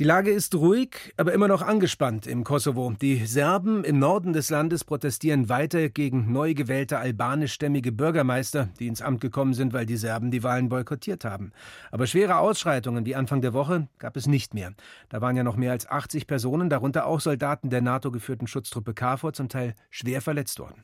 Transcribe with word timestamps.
Die 0.00 0.04
Lage 0.04 0.32
ist 0.32 0.56
ruhig, 0.56 1.14
aber 1.16 1.32
immer 1.34 1.46
noch 1.46 1.62
angespannt 1.62 2.26
im 2.26 2.42
Kosovo. 2.42 2.92
Die 3.00 3.26
Serben 3.26 3.84
im 3.84 4.00
Norden 4.00 4.32
des 4.32 4.50
Landes 4.50 4.82
protestieren 4.82 5.48
weiter 5.48 5.88
gegen 5.88 6.32
neu 6.32 6.54
gewählte 6.54 6.98
albanischstämmige 6.98 7.92
Bürgermeister, 7.92 8.70
die 8.80 8.88
ins 8.88 9.02
Amt 9.02 9.20
gekommen 9.20 9.54
sind, 9.54 9.72
weil 9.72 9.86
die 9.86 9.96
Serben 9.96 10.32
die 10.32 10.42
Wahlen 10.42 10.68
boykottiert 10.68 11.24
haben. 11.24 11.52
Aber 11.92 12.08
schwere 12.08 12.38
Ausschreitungen 12.38 13.06
wie 13.06 13.14
Anfang 13.14 13.40
der 13.40 13.52
Woche 13.52 13.86
gab 14.00 14.16
es 14.16 14.26
nicht 14.26 14.52
mehr. 14.52 14.72
Da 15.10 15.20
waren 15.20 15.36
ja 15.36 15.44
noch 15.44 15.54
mehr 15.54 15.70
als 15.70 15.88
80 15.88 16.26
Personen, 16.26 16.68
darunter 16.68 17.06
auch 17.06 17.20
Soldaten 17.20 17.70
der 17.70 17.80
NATO-geführten 17.80 18.48
Schutztruppe 18.48 18.94
KFOR, 18.94 19.32
zum 19.32 19.48
Teil 19.48 19.76
schwer 19.90 20.20
verletzt 20.20 20.58
worden. 20.58 20.82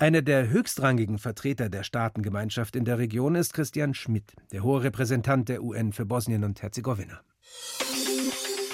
Einer 0.00 0.22
der 0.22 0.48
höchstrangigen 0.48 1.18
Vertreter 1.18 1.68
der 1.68 1.84
Staatengemeinschaft 1.84 2.74
in 2.74 2.86
der 2.86 2.98
Region 2.98 3.36
ist 3.36 3.54
Christian 3.54 3.94
Schmidt, 3.94 4.34
der 4.50 4.64
hohe 4.64 4.82
Repräsentant 4.82 5.48
der 5.48 5.62
UN 5.62 5.92
für 5.92 6.06
Bosnien 6.06 6.42
und 6.42 6.60
Herzegowina. 6.60 7.20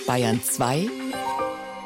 Bayern 0.06 0.41
2 0.42 0.88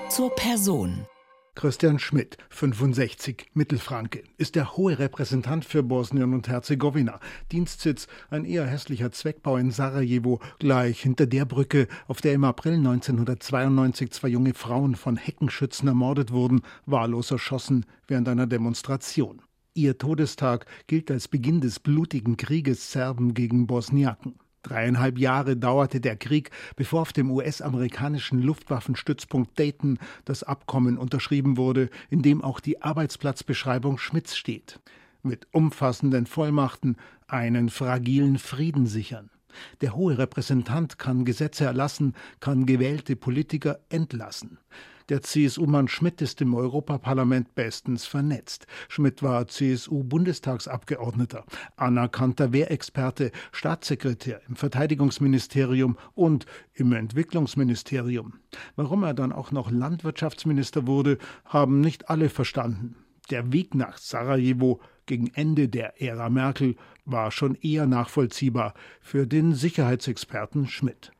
zur 0.08 0.34
Person. 0.34 1.06
Christian 1.54 1.98
Schmidt, 1.98 2.38
65, 2.48 3.50
Mittelfranke, 3.52 4.22
ist 4.38 4.54
der 4.54 4.76
hohe 4.76 4.98
Repräsentant 4.98 5.66
für 5.66 5.82
Bosnien 5.82 6.32
und 6.32 6.48
Herzegowina. 6.48 7.20
Dienstsitz 7.52 8.06
ein 8.30 8.46
eher 8.46 8.66
hässlicher 8.66 9.12
Zweckbau 9.12 9.58
in 9.58 9.70
Sarajevo, 9.70 10.40
gleich 10.58 11.02
hinter 11.02 11.26
der 11.26 11.44
Brücke, 11.44 11.88
auf 12.08 12.22
der 12.22 12.32
im 12.32 12.44
April 12.44 12.74
1992 12.74 14.10
zwei 14.10 14.28
junge 14.28 14.54
Frauen 14.54 14.94
von 14.94 15.16
Heckenschützen 15.16 15.86
ermordet 15.88 16.32
wurden, 16.32 16.62
wahllos 16.86 17.30
erschossen 17.30 17.84
während 18.08 18.28
einer 18.28 18.46
Demonstration. 18.46 19.42
Ihr 19.74 19.98
Todestag 19.98 20.64
gilt 20.86 21.10
als 21.10 21.28
Beginn 21.28 21.60
des 21.60 21.80
blutigen 21.80 22.38
Krieges 22.38 22.92
Serben 22.92 23.34
gegen 23.34 23.66
Bosniaken. 23.66 24.38
Dreieinhalb 24.66 25.16
Jahre 25.16 25.56
dauerte 25.56 26.00
der 26.00 26.16
Krieg, 26.16 26.50
bevor 26.74 27.02
auf 27.02 27.12
dem 27.12 27.30
US-amerikanischen 27.30 28.42
Luftwaffenstützpunkt 28.42 29.56
Dayton 29.56 30.00
das 30.24 30.42
Abkommen 30.42 30.98
unterschrieben 30.98 31.56
wurde, 31.56 31.88
in 32.10 32.22
dem 32.22 32.42
auch 32.42 32.58
die 32.58 32.82
Arbeitsplatzbeschreibung 32.82 33.96
Schmidts 33.98 34.36
steht. 34.36 34.80
Mit 35.22 35.46
umfassenden 35.52 36.26
Vollmachten 36.26 36.96
einen 37.28 37.70
fragilen 37.70 38.38
Frieden 38.38 38.86
sichern. 38.86 39.30
Der 39.82 39.94
hohe 39.94 40.18
Repräsentant 40.18 40.98
kann 40.98 41.24
Gesetze 41.24 41.64
erlassen, 41.64 42.14
kann 42.40 42.66
gewählte 42.66 43.14
Politiker 43.14 43.78
entlassen. 43.88 44.58
Der 45.08 45.22
CSU-Mann 45.22 45.86
Schmidt 45.86 46.20
ist 46.20 46.40
im 46.40 46.52
Europaparlament 46.54 47.54
bestens 47.54 48.06
vernetzt. 48.06 48.66
Schmidt 48.88 49.22
war 49.22 49.46
CSU-Bundestagsabgeordneter, 49.46 51.44
anerkannter 51.76 52.52
Wehrexperte, 52.52 53.30
Staatssekretär 53.52 54.40
im 54.48 54.56
Verteidigungsministerium 54.56 55.96
und 56.14 56.46
im 56.74 56.92
Entwicklungsministerium. 56.92 58.40
Warum 58.74 59.04
er 59.04 59.14
dann 59.14 59.30
auch 59.30 59.52
noch 59.52 59.70
Landwirtschaftsminister 59.70 60.88
wurde, 60.88 61.18
haben 61.44 61.80
nicht 61.80 62.10
alle 62.10 62.28
verstanden. 62.28 62.96
Der 63.30 63.52
Weg 63.52 63.76
nach 63.76 63.98
Sarajevo 63.98 64.80
gegen 65.06 65.28
Ende 65.34 65.68
der 65.68 66.02
Ära 66.02 66.30
Merkel 66.30 66.74
war 67.04 67.30
schon 67.30 67.54
eher 67.54 67.86
nachvollziehbar 67.86 68.74
für 69.00 69.28
den 69.28 69.54
Sicherheitsexperten 69.54 70.66
Schmidt. 70.66 71.12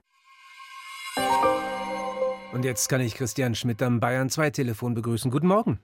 Und 2.57 2.65
jetzt 2.65 2.89
kann 2.89 3.03
ich 3.03 3.15
Christian 3.15 3.55
Schmidt 3.55 3.83
am 3.83 4.01
Bayern 4.01 4.31
2 4.31 4.49
Telefon 4.49 4.95
begrüßen. 4.95 5.31
Guten 5.31 5.47
Morgen. 5.47 5.79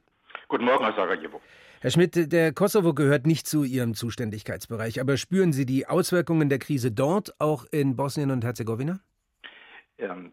Guten 0.49 0.65
Morgen 0.65 0.83
aus 0.87 0.97
Sarajevo. 0.97 1.39
Herr 1.83 1.91
Schmidt, 1.91 2.33
der 2.33 2.55
Kosovo 2.55 2.95
gehört 2.95 3.27
nicht 3.27 3.47
zu 3.47 3.63
Ihrem 3.63 3.93
Zuständigkeitsbereich, 3.93 4.99
aber 4.99 5.19
spüren 5.19 5.53
Sie 5.53 5.67
die 5.67 5.87
Auswirkungen 5.87 6.49
der 6.49 6.59
Krise 6.59 6.91
dort, 6.91 7.39
auch 7.39 7.67
in 7.73 7.95
Bosnien 7.95 8.31
und 8.31 8.43
Herzegowina? 8.43 9.01
Ähm, 9.99 10.33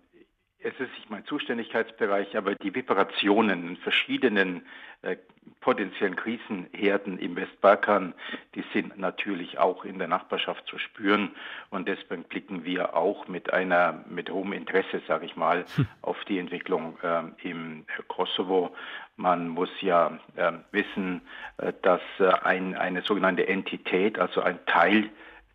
es 0.62 0.74
ist 0.74 0.92
nicht 0.96 1.10
mein 1.10 1.26
Zuständigkeitsbereich, 1.26 2.36
aber 2.36 2.56
die 2.56 2.76
Vibrationen 2.76 3.70
in 3.70 3.78
verschiedenen 3.78 4.66
äh, 5.02 5.16
potenziellen 5.62 6.18
Krisenherden 6.18 7.18
im 7.18 7.36
Westbalkan, 7.36 8.14
die 8.56 8.64
sind 8.74 8.98
natürlich 8.98 9.58
auch 9.58 9.86
in 9.86 10.00
der 10.00 10.10
Nachbarschaft 10.10 10.66
zu 10.68 10.78
spüren 10.78 11.32
und 11.70 11.88
deswegen 11.88 12.24
blicken 12.24 12.66
wir 12.66 12.96
auch 12.96 13.28
mit 13.28 13.54
einer 13.54 14.04
mit 14.10 14.30
hohem 14.30 14.52
Interesse, 14.52 15.02
sage 15.08 15.26
ich 15.26 15.36
mal, 15.38 15.66
hm. 15.76 15.88
auf 16.02 16.18
die 16.26 16.40
Entwicklung 16.40 16.98
äh, 17.04 17.50
im 17.50 17.86
Kosovo. 18.08 18.76
Man 19.16 19.48
muss 19.48 19.70
ja 19.82 20.20
äh, 20.36 20.52
wissen, 20.72 21.22
dass 21.82 22.02
äh, 22.20 22.32
ein, 22.44 22.76
eine 22.76 23.02
sogenannte 23.02 23.48
Entität, 23.48 24.20
also 24.20 24.42
ein 24.42 24.60
Teil 24.66 25.10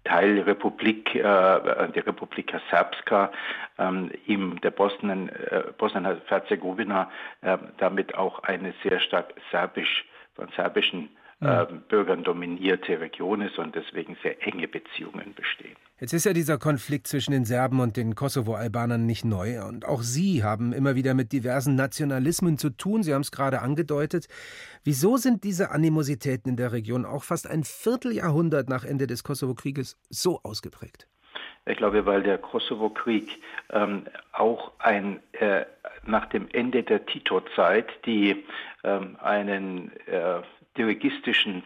Teilrepublik, 0.05 1.15
äh, 1.15 1.21
der 1.23 2.07
Republika 2.07 2.61
Srpska, 2.71 3.33
ähm, 3.79 4.11
im 4.27 4.61
der 4.61 4.71
Bosnien, 4.71 5.29
äh, 5.31 5.65
Bosnien-Herzegowina, 5.77 7.11
äh, 7.43 7.59
damit 7.79 8.15
auch 8.15 8.43
eine 8.45 8.75
sehr 8.83 9.01
stark 9.01 9.35
serbisch, 9.51 10.05
von 10.37 10.49
serbischen 10.57 11.09
äh, 11.45 11.67
Bürgern 11.89 12.25
dominierte 12.25 13.01
Region 13.01 13.41
ist 13.41 13.59
und 13.59 13.75
deswegen 13.75 14.17
sehr 14.23 14.47
enge 14.47 14.69
Beziehungen 14.69 15.35
bestehen. 15.35 15.77
Jetzt 16.01 16.13
ist 16.13 16.25
ja 16.25 16.33
dieser 16.33 16.59
Konflikt 16.59 17.07
zwischen 17.07 17.33
den 17.33 17.45
Serben 17.45 17.81
und 17.81 17.97
den 17.97 18.15
Kosovo-Albanern 18.15 19.07
nicht 19.07 19.25
neu. 19.25 19.63
Und 19.65 19.87
auch 19.87 20.03
Sie 20.03 20.43
haben 20.43 20.73
immer 20.73 20.95
wieder 20.97 21.15
mit 21.15 21.33
diversen 21.33 21.77
Nationalismen 21.77 22.59
zu 22.59 22.71
tun. 22.71 23.03
Sie 23.03 23.15
haben 23.15 23.23
es 23.23 23.31
gerade 23.31 23.63
angedeutet. 23.63 24.27
Wieso 24.83 25.17
sind 25.17 25.45
diese 25.45 25.71
Animositäten 25.71 26.51
in 26.51 26.57
der 26.57 26.73
Region 26.73 27.05
auch 27.05 27.23
fast 27.25 27.49
ein 27.49 27.65
Vierteljahrhundert 27.65 28.69
nach 28.69 28.85
Ende 28.85 29.07
des 29.07 29.23
Kosovo-Krieges 29.25 29.97
so 30.11 30.41
ausgeprägt? 30.43 31.07
Ich 31.67 31.79
glaube, 31.79 32.05
weil 32.05 32.23
der 32.23 32.39
Kosovo-Krieg 32.39 33.41
ähm, 33.71 34.05
auch 34.33 34.73
ein 34.79 35.21
äh, 35.33 35.65
nach 36.07 36.27
dem 36.27 36.49
Ende 36.53 36.83
der 36.83 37.07
Tito-Zeit, 37.07 37.87
die 38.05 38.45
ähm, 38.83 39.17
einen 39.23 39.91
äh, 40.07 40.43
dirigistischen 40.77 41.63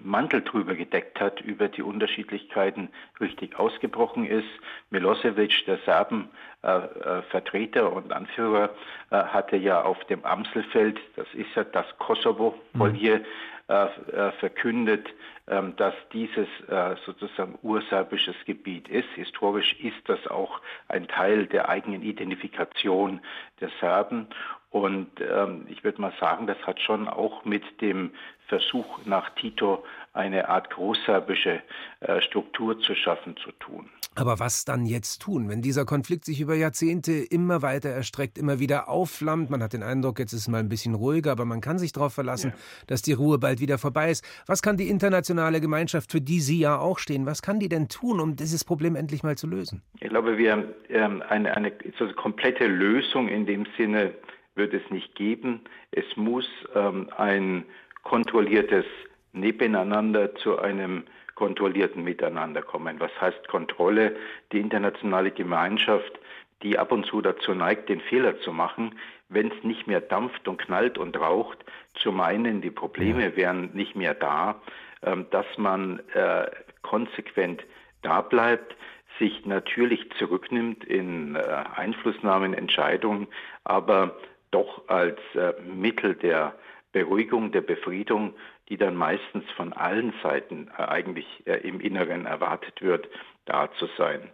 Mantel 0.00 0.42
drüber 0.42 0.74
gedeckt 0.74 1.20
hat, 1.20 1.40
über 1.40 1.68
die 1.68 1.82
Unterschiedlichkeiten 1.82 2.88
richtig 3.20 3.58
ausgebrochen 3.58 4.26
ist. 4.26 4.48
Milosevic, 4.90 5.64
der 5.66 5.78
Serben-Vertreter 5.78 7.80
äh, 7.80 7.94
und 7.94 8.12
Anführer, 8.12 8.70
äh, 9.10 9.16
hatte 9.16 9.56
ja 9.56 9.82
auf 9.82 9.98
dem 10.04 10.24
Amselfeld, 10.24 11.00
das 11.16 11.26
ist 11.34 11.54
ja 11.54 11.64
das 11.64 11.86
Kosovo-Polier, 11.98 13.18
mhm. 13.18 13.24
Äh, 13.68 13.84
äh, 14.12 14.32
verkündet, 14.40 15.06
ähm, 15.46 15.76
dass 15.76 15.92
dieses 16.14 16.48
äh, 16.70 16.96
sozusagen 17.04 17.58
urserbisches 17.60 18.34
Gebiet 18.46 18.88
ist. 18.88 19.10
Historisch 19.14 19.78
ist 19.80 20.08
das 20.08 20.26
auch 20.26 20.62
ein 20.88 21.06
Teil 21.06 21.44
der 21.44 21.68
eigenen 21.68 22.00
Identifikation 22.00 23.20
der 23.60 23.68
Serben. 23.78 24.28
Und 24.70 25.10
ähm, 25.20 25.66
ich 25.68 25.84
würde 25.84 26.00
mal 26.00 26.14
sagen, 26.18 26.46
das 26.46 26.56
hat 26.66 26.80
schon 26.80 27.08
auch 27.08 27.44
mit 27.44 27.82
dem 27.82 28.14
Versuch 28.46 29.04
nach 29.04 29.28
Tito 29.34 29.84
eine 30.14 30.48
Art 30.48 30.70
großserbische 30.70 31.60
äh, 32.00 32.22
Struktur 32.22 32.80
zu 32.80 32.94
schaffen 32.94 33.36
zu 33.36 33.52
tun. 33.52 33.90
Aber 34.18 34.40
was 34.40 34.64
dann 34.64 34.84
jetzt 34.84 35.22
tun, 35.22 35.48
wenn 35.48 35.62
dieser 35.62 35.84
Konflikt 35.84 36.24
sich 36.24 36.40
über 36.40 36.56
Jahrzehnte 36.56 37.12
immer 37.12 37.62
weiter 37.62 37.88
erstreckt, 37.88 38.36
immer 38.36 38.58
wieder 38.58 38.88
aufflammt? 38.88 39.48
Man 39.48 39.62
hat 39.62 39.74
den 39.74 39.84
Eindruck, 39.84 40.18
jetzt 40.18 40.32
ist 40.32 40.40
es 40.40 40.48
mal 40.48 40.58
ein 40.58 40.68
bisschen 40.68 40.96
ruhiger, 40.96 41.30
aber 41.30 41.44
man 41.44 41.60
kann 41.60 41.78
sich 41.78 41.92
darauf 41.92 42.14
verlassen, 42.14 42.50
ja. 42.50 42.56
dass 42.88 43.00
die 43.00 43.12
Ruhe 43.12 43.38
bald 43.38 43.60
wieder 43.60 43.78
vorbei 43.78 44.10
ist. 44.10 44.26
Was 44.48 44.60
kann 44.60 44.76
die 44.76 44.88
internationale 44.88 45.60
Gemeinschaft, 45.60 46.10
für 46.10 46.20
die 46.20 46.40
Sie 46.40 46.58
ja 46.58 46.80
auch 46.80 46.98
stehen, 46.98 47.26
was 47.26 47.42
kann 47.42 47.60
die 47.60 47.68
denn 47.68 47.88
tun, 47.88 48.18
um 48.18 48.34
dieses 48.34 48.64
Problem 48.64 48.96
endlich 48.96 49.22
mal 49.22 49.38
zu 49.38 49.46
lösen? 49.46 49.82
Ich 50.00 50.08
glaube, 50.08 50.36
wir 50.36 50.74
ähm, 50.88 51.22
eine, 51.28 51.56
eine 51.56 51.72
so 51.96 52.08
komplette 52.08 52.66
Lösung 52.66 53.28
in 53.28 53.46
dem 53.46 53.66
Sinne 53.76 54.14
wird 54.56 54.74
es 54.74 54.82
nicht 54.90 55.14
geben. 55.14 55.60
Es 55.92 56.16
muss 56.16 56.48
ähm, 56.74 57.08
ein 57.16 57.66
kontrolliertes 58.02 58.84
Nebeneinander 59.32 60.34
zu 60.34 60.58
einem 60.58 61.04
kontrollierten 61.38 62.02
Miteinander 62.02 62.62
kommen. 62.62 62.98
Was 62.98 63.12
heißt 63.20 63.46
Kontrolle? 63.46 64.16
Die 64.50 64.58
internationale 64.58 65.30
Gemeinschaft, 65.30 66.18
die 66.64 66.76
ab 66.76 66.90
und 66.90 67.06
zu 67.06 67.20
dazu 67.20 67.54
neigt, 67.54 67.88
den 67.88 68.00
Fehler 68.00 68.40
zu 68.40 68.52
machen, 68.52 68.98
wenn 69.28 69.52
es 69.52 69.62
nicht 69.62 69.86
mehr 69.86 70.00
dampft 70.00 70.48
und 70.48 70.58
knallt 70.58 70.98
und 70.98 71.18
raucht, 71.18 71.64
zu 71.94 72.10
meinen, 72.10 72.60
die 72.60 72.72
Probleme 72.72 73.36
wären 73.36 73.70
nicht 73.72 73.94
mehr 73.94 74.14
da, 74.14 74.60
ähm, 75.02 75.26
dass 75.30 75.46
man 75.56 76.00
äh, 76.12 76.50
konsequent 76.82 77.62
da 78.02 78.20
bleibt, 78.20 78.74
sich 79.20 79.46
natürlich 79.46 80.10
zurücknimmt 80.18 80.84
in 80.84 81.36
äh, 81.36 81.38
Einflussnahmen, 81.76 82.52
Entscheidungen, 82.52 83.28
aber 83.62 84.16
doch 84.50 84.88
als 84.88 85.20
äh, 85.34 85.52
Mittel 85.62 86.16
der 86.16 86.54
Beruhigung, 86.90 87.52
der 87.52 87.60
Befriedung, 87.60 88.34
die 88.68 88.76
dann 88.76 88.96
meistens 88.96 89.44
von 89.56 89.72
allen 89.72 90.12
Seiten 90.22 90.70
äh, 90.76 90.82
eigentlich 90.82 91.26
äh, 91.46 91.56
im 91.66 91.80
Inneren 91.80 92.26
erwartet 92.26 92.82
wird, 92.82 93.08
da 93.46 93.70
zu 93.72 93.88
sein. 93.96 94.30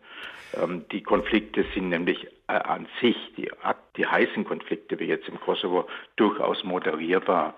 Ähm, 0.55 0.85
die 0.91 1.03
Konflikte 1.03 1.65
sind 1.75 1.89
nämlich 1.89 2.27
äh, 2.49 2.53
an 2.53 2.87
sich, 3.01 3.17
die, 3.37 3.51
die 3.97 4.07
heißen 4.07 4.45
Konflikte 4.45 4.99
wie 4.99 5.07
jetzt 5.07 5.29
im 5.29 5.41
Kosovo, 5.41 5.89
durchaus 6.17 6.65
moderierbar. 6.65 7.55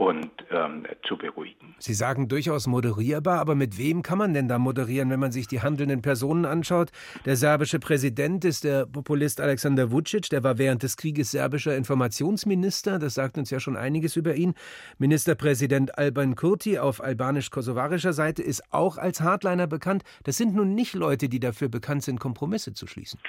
Und 0.00 0.30
ähm, 0.50 0.86
zu 1.06 1.18
beruhigen. 1.18 1.74
Sie 1.78 1.92
sagen 1.92 2.26
durchaus 2.26 2.66
moderierbar, 2.66 3.38
aber 3.38 3.54
mit 3.54 3.76
wem 3.76 4.02
kann 4.02 4.16
man 4.16 4.32
denn 4.32 4.48
da 4.48 4.58
moderieren, 4.58 5.10
wenn 5.10 5.20
man 5.20 5.30
sich 5.30 5.46
die 5.46 5.60
handelnden 5.60 6.00
Personen 6.00 6.46
anschaut? 6.46 6.90
Der 7.26 7.36
serbische 7.36 7.78
Präsident 7.78 8.46
ist 8.46 8.64
der 8.64 8.86
Populist 8.86 9.42
Alexander 9.42 9.90
Vucic, 9.90 10.30
der 10.30 10.42
war 10.42 10.56
während 10.56 10.82
des 10.82 10.96
Krieges 10.96 11.32
serbischer 11.32 11.76
Informationsminister, 11.76 12.98
das 12.98 13.12
sagt 13.12 13.36
uns 13.36 13.50
ja 13.50 13.60
schon 13.60 13.76
einiges 13.76 14.16
über 14.16 14.34
ihn. 14.36 14.54
Ministerpräsident 14.96 15.98
Alban 15.98 16.34
Kurti 16.34 16.78
auf 16.78 17.02
albanisch-kosovarischer 17.02 18.14
Seite 18.14 18.42
ist 18.42 18.72
auch 18.72 18.96
als 18.96 19.20
Hardliner 19.20 19.66
bekannt. 19.66 20.04
Das 20.24 20.38
sind 20.38 20.54
nun 20.54 20.74
nicht 20.74 20.94
Leute, 20.94 21.28
die 21.28 21.40
dafür 21.40 21.68
bekannt 21.68 22.04
sind, 22.04 22.18
Kompromisse 22.18 22.72
zu 22.72 22.86
schließen. 22.86 23.20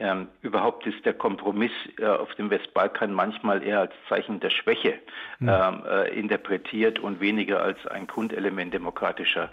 Ähm, 0.00 0.28
überhaupt 0.42 0.86
ist 0.86 1.04
der 1.04 1.14
Kompromiss 1.14 1.72
äh, 1.98 2.06
auf 2.06 2.32
dem 2.36 2.50
Westbalkan 2.50 3.12
manchmal 3.12 3.64
eher 3.64 3.80
als 3.80 3.92
Zeichen 4.08 4.38
der 4.38 4.50
Schwäche 4.50 4.94
mhm. 5.40 5.48
ähm, 5.48 5.82
äh, 5.90 6.18
interpretiert 6.18 7.00
und 7.00 7.20
weniger 7.20 7.62
als 7.62 7.84
ein 7.88 8.06
Grundelement 8.06 8.72
demokratischer 8.72 9.50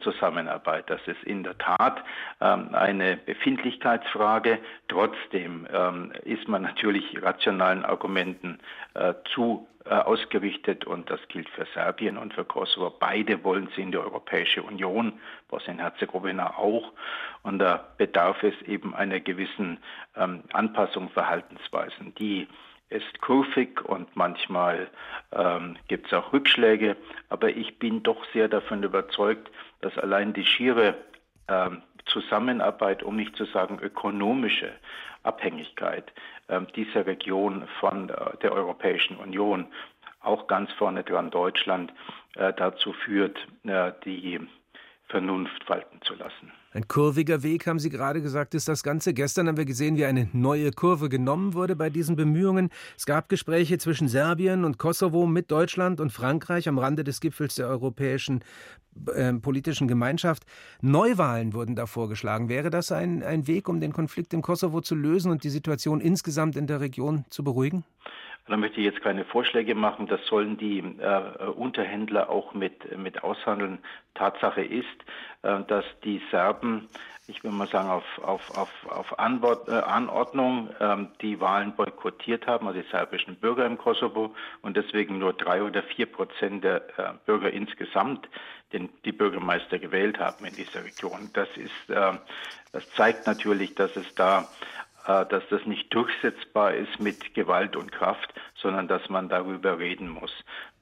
Zusammenarbeit. 0.00 0.88
Das 0.88 1.00
ist 1.06 1.22
in 1.24 1.44
der 1.44 1.56
Tat 1.58 2.02
ähm, 2.40 2.74
eine 2.74 3.16
Befindlichkeitsfrage. 3.16 4.58
Trotzdem 4.88 5.66
ähm, 5.72 6.12
ist 6.24 6.48
man 6.48 6.62
natürlich 6.62 7.22
rationalen 7.22 7.84
Argumenten 7.84 8.58
äh, 8.94 9.14
zu 9.34 9.66
äh, 9.84 9.94
ausgerichtet 9.94 10.84
und 10.84 11.08
das 11.08 11.20
gilt 11.28 11.48
für 11.50 11.66
Serbien 11.72 12.18
und 12.18 12.34
für 12.34 12.44
Kosovo. 12.44 12.90
Beide 12.90 13.42
wollen 13.42 13.68
sie 13.74 13.82
in 13.82 13.92
die 13.92 13.98
Europäische 13.98 14.62
Union, 14.62 15.14
Bosnien-Herzegowina 15.48 16.58
auch. 16.58 16.92
Und 17.42 17.58
da 17.58 17.88
bedarf 17.96 18.42
es 18.42 18.60
eben 18.62 18.94
einer 18.94 19.20
gewissen 19.20 19.78
ähm, 20.16 20.42
Anpassung 20.52 21.08
Verhaltensweisen. 21.08 22.14
Die 22.16 22.48
ist 22.90 23.20
kurvig 23.20 23.84
und 23.84 24.14
manchmal 24.16 24.88
ähm, 25.32 25.76
gibt 25.88 26.06
es 26.06 26.12
auch 26.12 26.32
Rückschläge, 26.32 26.96
aber 27.28 27.50
ich 27.50 27.78
bin 27.78 28.02
doch 28.02 28.24
sehr 28.32 28.48
davon 28.48 28.82
überzeugt, 28.82 29.50
dass 29.80 29.96
allein 29.98 30.32
die 30.32 30.46
schiere 30.46 30.94
ähm, 31.48 31.82
Zusammenarbeit, 32.06 33.02
um 33.02 33.16
nicht 33.16 33.36
zu 33.36 33.44
sagen 33.44 33.78
ökonomische 33.80 34.72
Abhängigkeit 35.22 36.12
äh, 36.48 36.60
dieser 36.74 37.06
Region 37.06 37.68
von 37.80 38.08
äh, 38.08 38.36
der 38.42 38.52
Europäischen 38.52 39.16
Union, 39.16 39.66
auch 40.20 40.46
ganz 40.46 40.72
vorne 40.72 41.04
dran 41.04 41.30
Deutschland, 41.30 41.92
äh, 42.36 42.52
dazu 42.54 42.92
führt, 42.92 43.38
äh, 43.64 43.92
die 44.04 44.48
Vernunft 45.08 45.68
walten 45.68 46.00
zu 46.02 46.14
lassen. 46.14 46.52
Ein 46.72 46.86
kurviger 46.86 47.42
Weg, 47.42 47.66
haben 47.66 47.78
Sie 47.78 47.88
gerade 47.88 48.20
gesagt, 48.20 48.54
ist 48.54 48.68
das 48.68 48.82
Ganze. 48.82 49.14
Gestern 49.14 49.48
haben 49.48 49.56
wir 49.56 49.64
gesehen, 49.64 49.96
wie 49.96 50.04
eine 50.04 50.28
neue 50.34 50.70
Kurve 50.70 51.08
genommen 51.08 51.54
wurde 51.54 51.76
bei 51.76 51.88
diesen 51.88 52.14
Bemühungen. 52.14 52.68
Es 52.96 53.06
gab 53.06 53.30
Gespräche 53.30 53.78
zwischen 53.78 54.06
Serbien 54.06 54.64
und 54.64 54.76
Kosovo 54.78 55.26
mit 55.26 55.50
Deutschland 55.50 55.98
und 55.98 56.12
Frankreich 56.12 56.68
am 56.68 56.78
Rande 56.78 57.04
des 57.04 57.20
Gipfels 57.20 57.54
der 57.54 57.68
europäischen 57.68 58.44
äh, 59.14 59.32
politischen 59.32 59.88
Gemeinschaft. 59.88 60.44
Neuwahlen 60.82 61.54
wurden 61.54 61.74
da 61.74 61.86
vorgeschlagen. 61.86 62.50
Wäre 62.50 62.68
das 62.68 62.92
ein, 62.92 63.22
ein 63.22 63.46
Weg, 63.46 63.68
um 63.68 63.80
den 63.80 63.94
Konflikt 63.94 64.34
im 64.34 64.42
Kosovo 64.42 64.82
zu 64.82 64.94
lösen 64.94 65.30
und 65.30 65.44
die 65.44 65.50
Situation 65.50 66.02
insgesamt 66.02 66.54
in 66.54 66.66
der 66.66 66.80
Region 66.80 67.24
zu 67.30 67.42
beruhigen? 67.42 67.84
Da 68.48 68.56
möchte 68.56 68.80
ich 68.80 68.86
jetzt 68.86 69.02
keine 69.02 69.24
Vorschläge 69.24 69.74
machen. 69.74 70.06
Das 70.06 70.24
sollen 70.26 70.56
die 70.56 70.78
äh, 70.78 71.46
Unterhändler 71.50 72.30
auch 72.30 72.54
mit, 72.54 72.96
mit 72.96 73.22
aushandeln. 73.22 73.78
Tatsache 74.14 74.62
ist, 74.62 74.86
äh, 75.42 75.60
dass 75.68 75.84
die 76.02 76.22
Serben, 76.30 76.88
ich 77.26 77.44
will 77.44 77.50
mal 77.50 77.68
sagen, 77.68 77.90
auf, 77.90 78.04
auf, 78.22 78.56
auf, 78.56 78.70
auf 78.88 79.18
Anwort, 79.18 79.68
äh, 79.68 79.72
Anordnung 79.72 80.70
äh, 80.80 80.96
die 81.20 81.40
Wahlen 81.40 81.76
boykottiert 81.76 82.46
haben, 82.46 82.66
also 82.66 82.80
die 82.80 82.88
serbischen 82.88 83.36
Bürger 83.36 83.66
im 83.66 83.76
Kosovo, 83.76 84.34
und 84.62 84.76
deswegen 84.76 85.18
nur 85.18 85.34
drei 85.34 85.62
oder 85.62 85.82
vier 85.82 86.06
Prozent 86.06 86.64
der 86.64 86.88
äh, 86.98 87.12
Bürger 87.26 87.52
insgesamt 87.52 88.28
den, 88.72 88.88
die 89.04 89.12
Bürgermeister 89.12 89.78
gewählt 89.78 90.18
haben 90.18 90.44
in 90.44 90.54
dieser 90.54 90.84
Region. 90.84 91.30
Das 91.34 91.48
ist, 91.56 91.90
äh, 91.90 92.12
das 92.72 92.90
zeigt 92.92 93.26
natürlich, 93.26 93.74
dass 93.74 93.94
es 93.96 94.14
da 94.14 94.48
dass 95.08 95.42
das 95.48 95.64
nicht 95.64 95.92
durchsetzbar 95.94 96.74
ist 96.74 97.00
mit 97.00 97.34
Gewalt 97.34 97.76
und 97.76 97.90
Kraft, 97.92 98.32
sondern 98.54 98.88
dass 98.88 99.08
man 99.08 99.28
darüber 99.28 99.78
reden 99.78 100.08
muss. 100.08 100.32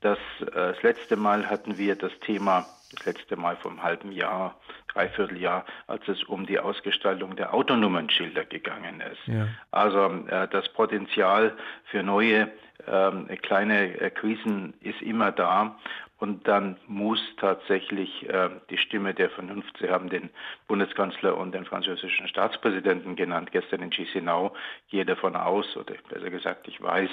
Das, 0.01 0.19
äh, 0.41 0.51
das 0.53 0.83
letzte 0.83 1.17
Mal 1.17 1.49
hatten 1.49 1.79
wir 1.79 1.95
das 1.95 2.13
Thema, 2.21 2.67
das 2.93 3.07
letzte 3.07 3.37
Mal 3.37 3.57
einem 3.65 3.83
halben 3.83 4.13
Jahr, 4.13 4.57
Dreivierteljahr, 4.93 5.65
als 5.87 6.07
es 6.09 6.25
um 6.25 6.47
die 6.47 6.59
Ausgestaltung 6.59 7.37
der 7.37 7.55
Autonummernschilder 7.55 8.45
gegangen 8.45 9.01
ist. 9.01 9.27
Ja. 9.27 9.49
Also 9.71 10.25
äh, 10.27 10.49
das 10.49 10.69
Potenzial 10.73 11.57
für 11.85 12.03
neue 12.03 12.51
ähm, 12.87 13.29
kleine 13.43 14.01
äh, 14.01 14.11
Krisen 14.11 14.75
ist 14.81 15.01
immer 15.03 15.33
da 15.33 15.79
und 16.19 16.49
dann 16.49 16.77
muss 16.87 17.21
tatsächlich 17.37 18.29
äh, 18.29 18.51
die 18.71 18.79
Stimme 18.79 19.13
der 19.13 19.31
Vernunft, 19.31 19.77
Sie 19.79 19.91
haben 19.91 20.09
den 20.09 20.31
Bundeskanzler 20.67 21.37
und 21.37 21.53
den 21.53 21.67
französischen 21.67 22.27
Staatspräsidenten 22.29 23.17
genannt, 23.17 23.51
gestern 23.53 23.83
in 23.83 23.91
Chisinau, 23.91 24.55
gehe 24.91 25.05
davon 25.05 25.37
aus, 25.37 25.77
oder 25.77 25.95
besser 26.09 26.31
gesagt, 26.31 26.69
ich 26.69 26.81
weiß, 26.81 27.11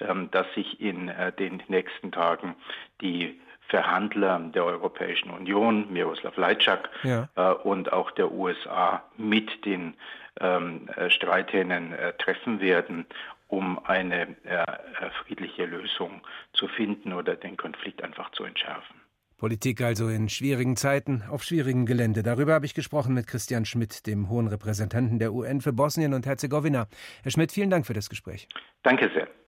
ähm, 0.00 0.30
dass 0.30 0.46
sich 0.54 0.80
in 0.80 1.08
äh, 1.08 1.32
den 1.32 1.62
nächsten 1.68 2.10
Tagen 2.10 2.56
die 3.02 3.38
Verhandler 3.68 4.38
der 4.54 4.64
Europäischen 4.64 5.30
Union, 5.30 5.92
Miroslav 5.92 6.36
Lajczak 6.36 6.88
ja. 7.02 7.28
äh, 7.36 7.52
und 7.52 7.92
auch 7.92 8.10
der 8.12 8.32
USA 8.32 9.02
mit 9.16 9.64
den 9.64 9.94
ähm, 10.40 10.88
äh, 10.96 11.10
Streithähnen 11.10 11.92
äh, 11.92 12.12
treffen 12.14 12.60
werden 12.60 13.06
um 13.48 13.82
eine 13.84 14.36
äh, 14.44 14.64
friedliche 15.24 15.64
Lösung 15.64 16.20
zu 16.52 16.68
finden 16.68 17.12
oder 17.12 17.34
den 17.34 17.56
Konflikt 17.56 18.02
einfach 18.04 18.30
zu 18.32 18.44
entschärfen. 18.44 18.96
Politik 19.38 19.80
also 19.80 20.08
in 20.08 20.28
schwierigen 20.28 20.76
Zeiten, 20.76 21.22
auf 21.30 21.44
schwierigem 21.44 21.86
Gelände. 21.86 22.24
Darüber 22.24 22.54
habe 22.54 22.66
ich 22.66 22.74
gesprochen 22.74 23.14
mit 23.14 23.28
Christian 23.28 23.64
Schmidt, 23.64 24.06
dem 24.06 24.28
hohen 24.28 24.48
Repräsentanten 24.48 25.20
der 25.20 25.32
UN 25.32 25.60
für 25.60 25.72
Bosnien 25.72 26.12
und 26.12 26.26
Herzegowina. 26.26 26.88
Herr 27.22 27.30
Schmidt, 27.30 27.52
vielen 27.52 27.70
Dank 27.70 27.86
für 27.86 27.94
das 27.94 28.10
Gespräch. 28.10 28.48
Danke 28.82 29.10
sehr. 29.14 29.28